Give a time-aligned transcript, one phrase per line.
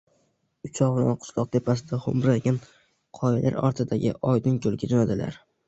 [0.69, 2.59] Uchovlon qishloq tepasida xoʼmraygan
[3.21, 5.41] qoyalar ortidagi Oydinkoʼlga joʼnadilar.